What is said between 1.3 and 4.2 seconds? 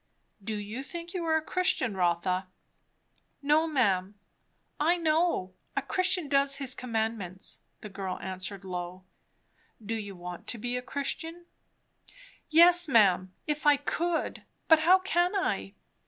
a Christian, Rotha?" "No, ma'am.